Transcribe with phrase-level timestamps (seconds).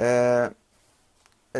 [0.00, 0.52] آه،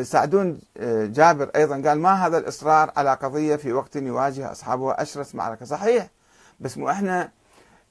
[0.03, 5.35] سعدون آه، جابر أيضا قال ما هذا الإصرار على قضية في وقت يواجه أصحابها أشرس
[5.35, 5.67] معركة.
[5.67, 6.11] صحيح
[6.61, 7.31] بس مو إحنا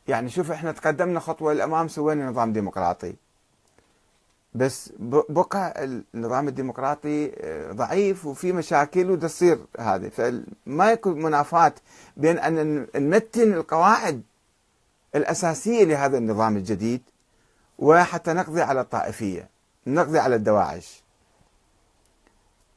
[0.07, 3.15] يعني شوف إحنا تقدمنا خطوة للأمام سوينا نظام ديمقراطي.
[4.55, 5.73] بس بقى
[6.15, 10.09] النظام الديمقراطي آه، ضعيف وفي مشاكل وتصير هذه.
[10.09, 11.73] فما يكون منافاة
[12.17, 14.21] بين أن نمتن القواعد
[15.15, 17.01] الأساسية لهذا النظام الجديد
[17.79, 19.58] وحتى نقضي على الطائفية.
[19.87, 21.03] نقضي على الدواعش.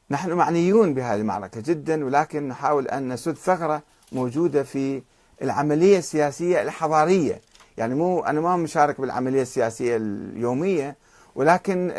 [0.09, 5.01] نحن معنيون بهذه المعركة جدا ولكن نحاول أن نسد ثغرة موجودة في
[5.41, 7.41] العملية السياسية الحضارية.
[7.77, 10.95] يعني مو أنا ما مشارك بالعملية السياسية اليومية
[11.35, 11.91] ولكن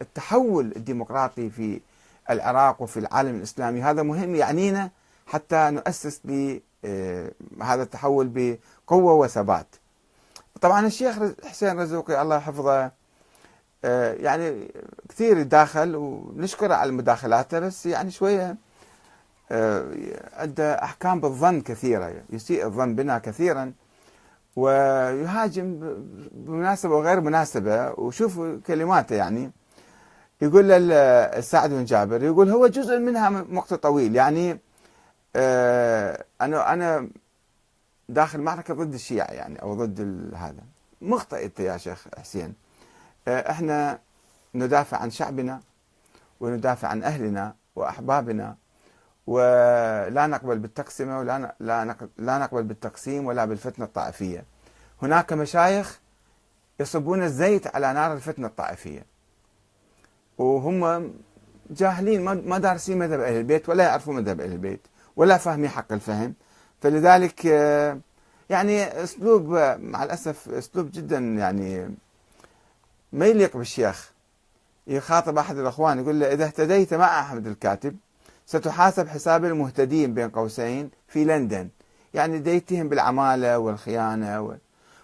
[0.00, 1.80] التحول الديمقراطي في
[2.30, 4.90] العراق وفي العالم الإسلامي هذا مهم يعنينا
[5.26, 9.66] حتى نؤسس بهذا التحول بقوة وثبات.
[10.60, 12.92] طبعا الشيخ حسين رزوقي الله يحفظه آه،
[13.84, 14.68] يعني
[15.08, 18.56] كثير يداخل ونشكره على مداخلاته بس يعني شوية
[19.52, 19.84] آه،
[20.32, 23.72] عنده أحكام بالظن كثيرة يسيء الظن بنا كثيرا
[24.56, 25.96] ويهاجم
[26.32, 27.90] بمناسبة وغير مناسبة.
[28.00, 29.50] وشوفوا كلماته يعني
[30.42, 34.16] يقول السعد بن جابر يقول هو جزء منها وقت طويل.
[34.16, 34.58] يعني
[35.36, 37.08] آه، أنا أنا
[38.08, 40.62] داخل معركة ضد الشيعة يعني أو ضد هذا.
[41.02, 42.44] مخطئ أنت يا شيخ حسين.
[42.44, 42.71] آه،
[43.28, 43.98] إحنا
[44.54, 45.60] ندافع عن شعبنا
[46.40, 48.56] وندافع عن أهلنا وأحبابنا
[49.26, 54.44] ولا نقبل بالتقسمه ولا لا لا نقبل بالتقسيم ولا بالفتنة الطائفية.
[55.02, 56.00] هناك مشايخ
[56.80, 59.06] يصبون الزيت على نار الفتنة الطائفية.
[60.38, 61.12] وهم
[61.70, 64.80] جاهلين ما دارسين مذهب أهل البيت ولا يعرفون مذهب أهل البيت
[65.16, 66.34] ولا فاهمين حق الفهم
[66.80, 67.98] فلذلك آه،
[68.50, 69.48] يعني أسلوب
[69.80, 71.94] مع الأسف أسلوب جدا يعني
[73.12, 74.12] ما يليق بالشيخ.
[74.86, 77.96] يخاطب أحد الأخوان يقول له إذا اهتديت مع أحمد الكاتب
[78.46, 81.68] ستحاسب حساب المهتدين بين قوسين في لندن.
[82.14, 84.54] يعني ديتهم بالعمالة والخيانة و...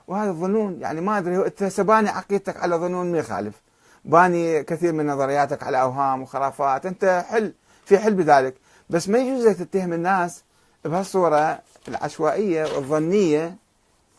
[0.09, 3.63] وهذا الظنون يعني ما أدري انت سباني عقيدتك على ظنون ما يخالف.
[4.05, 6.87] باني كثير من نظرياتك على أوهام وخرافات.
[6.87, 7.53] أنت حل
[7.85, 8.55] في حل بذلك.
[8.91, 10.43] بس ما يجوز تتهم الناس
[10.85, 13.57] بهالصورة العشوائية والظنية.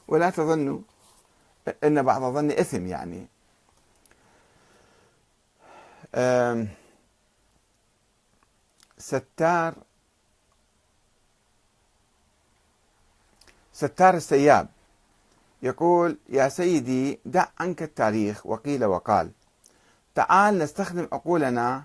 [0.07, 0.79] ولا تظنوا
[1.83, 3.27] إن بعض الظن إثم يعني.
[8.97, 9.73] ستار
[13.73, 14.67] ستار السياب.
[15.61, 19.31] يقول يا سيدي دع عنك التاريخ وقيل وقال.
[20.15, 21.83] تعال نستخدم عقولنا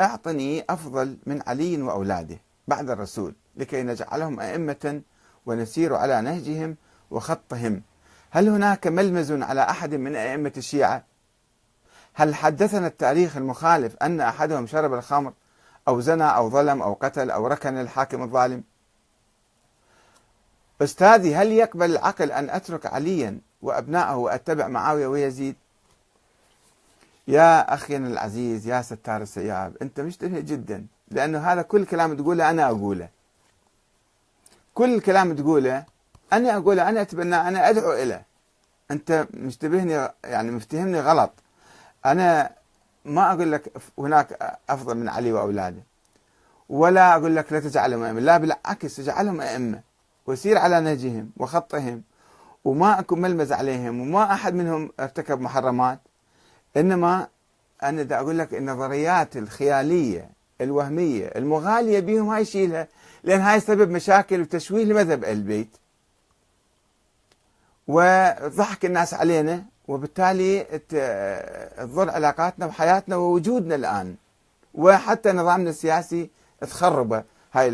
[0.00, 2.38] أعطني أفضل من علي وأولاده
[2.68, 5.02] بعد الرسول لكي نجعلهم أئمة
[5.46, 6.76] ونسير على نهجهم
[7.10, 7.82] وخطهم.
[8.30, 11.04] هل هناك ملمز على أحد من أئمة الشيعة؟
[12.14, 15.32] هل حدثنا التاريخ المخالف أن أحدهم شرب الخمر
[15.88, 18.62] أو زنى أو ظلم أو قتل أو ركن الحاكم الظالم؟
[20.82, 25.56] أستاذي هل يقبل العقل أن أترك عليا وأبنائه وأتبع معاوية ويزيد؟
[27.28, 32.66] يا أخينا العزيز يا ستار السياب أنت مشتبه جدا لأنه هذا كل كلام تقوله أنا
[32.66, 33.08] أقوله.
[34.74, 35.84] كل كلام تقوله
[36.32, 38.26] أنا أقوله أنا أتبنى أنا أدعو إليه.
[38.90, 41.32] أنت مشتبهني يعني مفتهمني غلط.
[42.06, 42.50] أنا
[43.04, 45.82] ما أقول لك هناك أفضل من علي وأولاده.
[46.68, 48.20] ولا أقول لك لا تجعلهم أئمة.
[48.20, 49.80] لا بالعكس تجعلهم أئمة.
[50.26, 52.02] وسير على نهجهم وخطهم.
[52.64, 54.00] وما أكو ملمز عليهم.
[54.00, 55.98] وما أحد منهم ارتكب محرمات.
[56.76, 57.26] إنما
[57.82, 62.88] أنا دا أقول لك النظريات الخيالية الوهمية المغالية بهم هاي شيلها
[63.24, 65.76] لأن هاي سبب مشاكل وتشويه لمذهب البيت.
[67.88, 74.14] وضحك الناس علينا وبالتالي تضر علاقاتنا وحياتنا ووجودنا الآن
[74.74, 76.30] وحتى نظامنا السياسي
[76.60, 77.22] تخربه.
[77.52, 77.68] هاي